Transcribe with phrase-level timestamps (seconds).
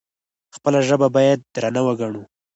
[0.55, 2.23] خپله ژبه باید درنه وګڼو.